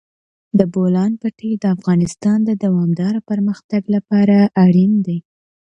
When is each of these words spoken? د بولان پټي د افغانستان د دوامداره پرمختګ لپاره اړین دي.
د 0.57 0.59
بولان 0.73 1.11
پټي 1.21 1.51
د 1.57 1.65
افغانستان 1.75 2.39
د 2.45 2.51
دوامداره 2.63 3.19
پرمختګ 3.29 3.81
لپاره 3.95 4.37
اړین 4.65 4.91
دي. 5.05 5.19